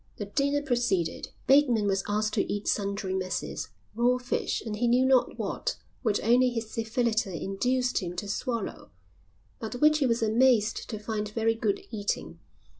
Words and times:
The 0.17 0.25
dinner 0.25 0.63
proceeded. 0.63 1.29
Bateman 1.45 1.85
was 1.85 2.03
asked 2.07 2.33
to 2.33 2.51
eat 2.51 2.67
sundry 2.67 3.13
messes, 3.13 3.69
raw 3.93 4.17
fish 4.17 4.59
and 4.65 4.77
he 4.77 4.87
knew 4.87 5.05
not 5.05 5.37
what, 5.37 5.77
which 6.01 6.19
only 6.23 6.49
his 6.49 6.71
civility 6.71 7.39
induced 7.43 7.99
him 7.99 8.15
to 8.15 8.27
swallow, 8.27 8.89
but 9.59 9.75
which 9.75 9.99
he 9.99 10.07
was 10.07 10.23
amazed 10.23 10.89
to 10.89 10.97
find 10.97 11.29
very 11.29 11.53
good 11.53 11.81
eating. 11.91 12.39